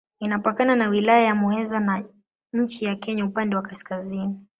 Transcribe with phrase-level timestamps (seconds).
[0.19, 2.03] Inapakana na Wilaya ya Muheza na
[2.53, 4.45] nchi ya Kenya upande wa kaskazini.